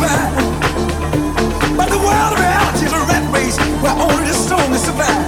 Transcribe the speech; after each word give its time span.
bad. 0.00 0.32
But 1.76 1.88
the 1.90 1.98
world 1.98 2.32
of 2.32 2.40
reality 2.40 2.86
is 2.86 2.92
a 2.92 3.02
rat 3.10 3.24
race 3.32 3.56
where 3.82 3.92
only 3.92 4.24
the 4.24 4.34
strong 4.34 4.74
survive. 4.74 5.19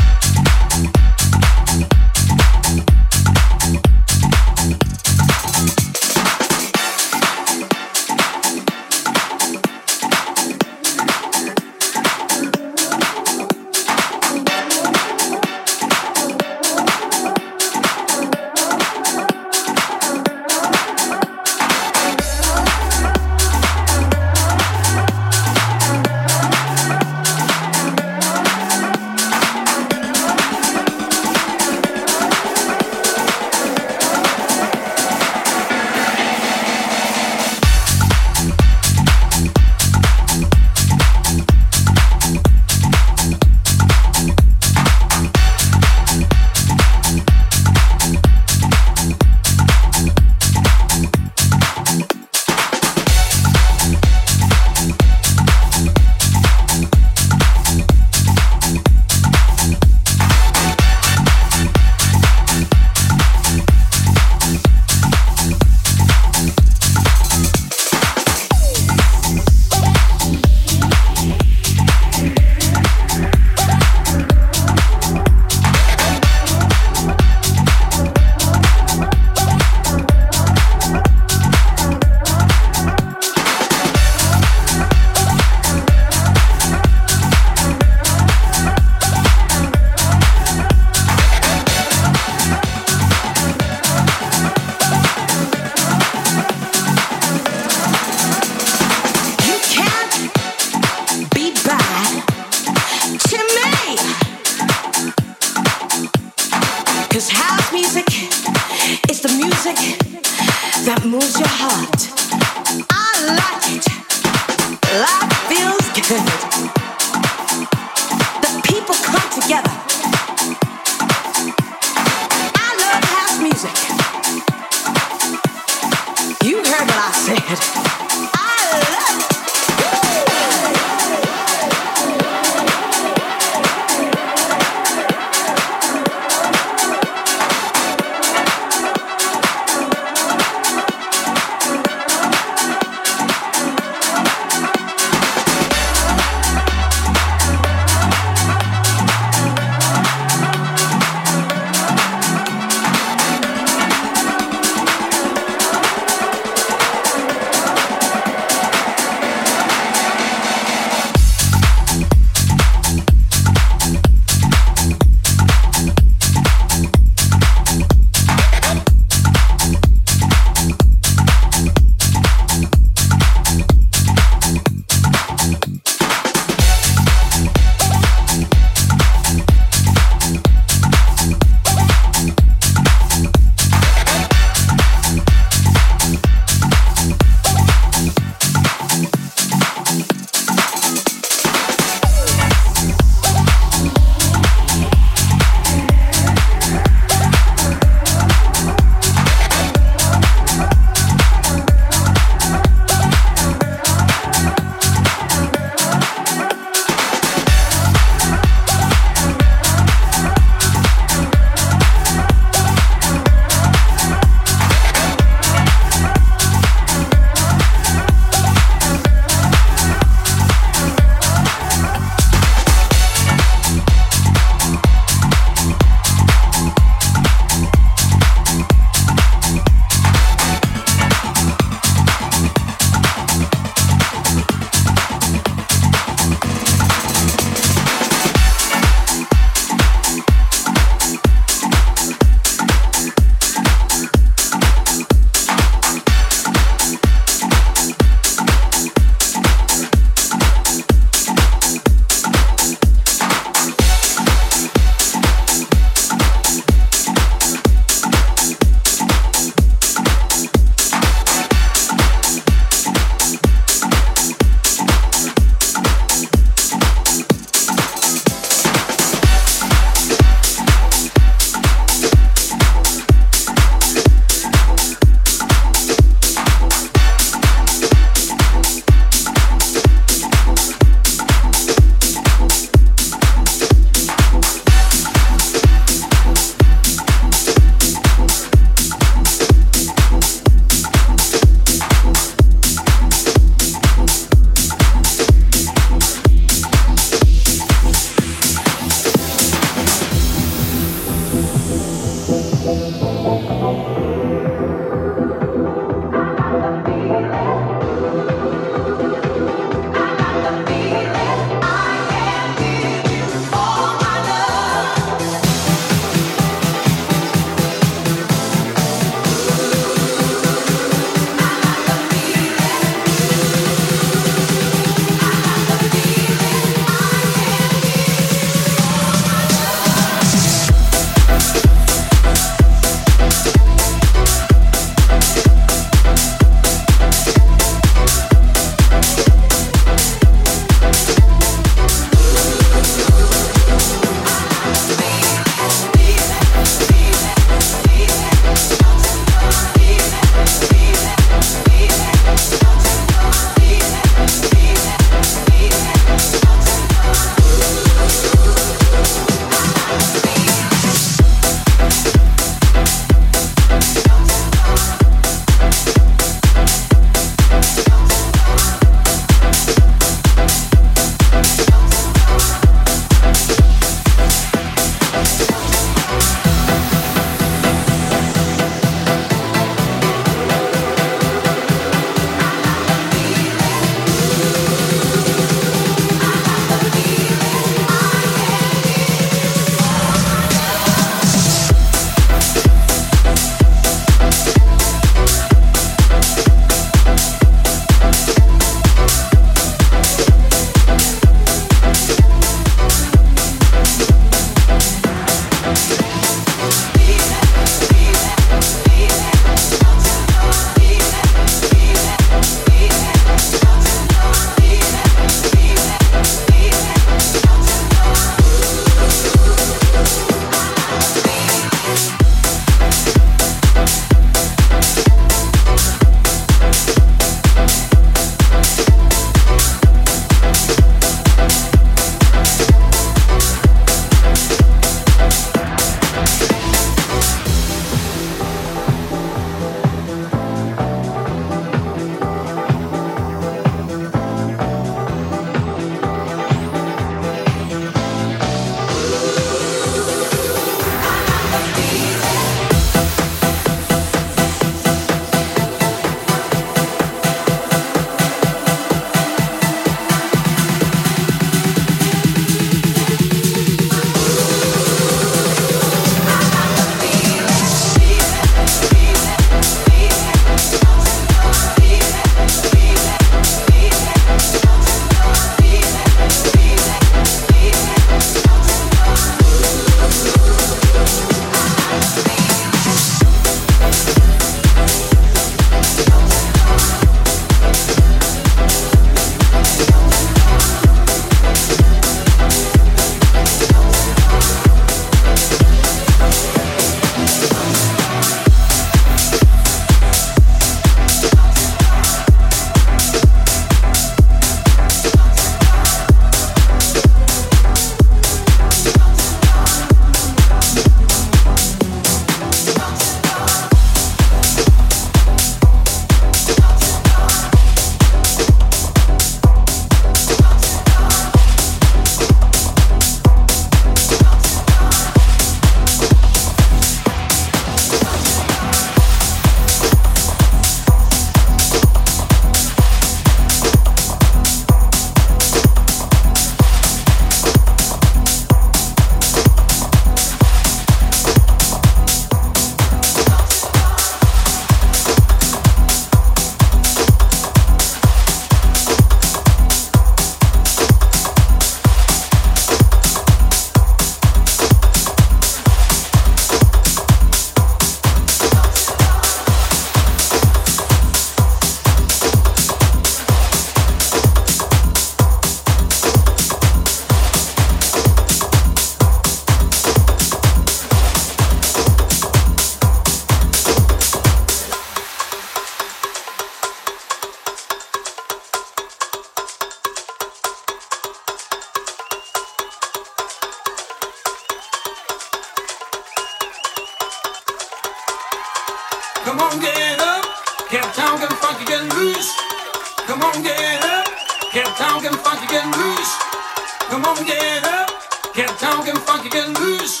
funky, 599.28 599.52
get 599.52 599.60
loose. 599.60 600.00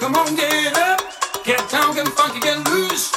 Come 0.00 0.14
on, 0.14 0.34
get 0.36 0.76
up. 0.76 1.00
Get 1.44 1.70
down, 1.70 1.94
get 1.94 2.08
funky, 2.08 2.40
get 2.40 2.68
loose. 2.68 3.13